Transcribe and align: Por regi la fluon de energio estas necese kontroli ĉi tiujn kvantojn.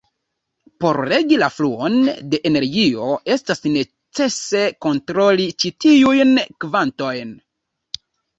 Por 0.83 0.97
regi 1.09 1.35
la 1.41 1.49
fluon 1.57 1.97
de 2.31 2.39
energio 2.51 3.09
estas 3.35 3.61
necese 3.75 4.63
kontroli 4.87 5.47
ĉi 5.65 5.73
tiujn 5.87 6.35
kvantojn. 6.67 7.37